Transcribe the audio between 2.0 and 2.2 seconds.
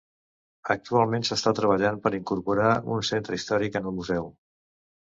per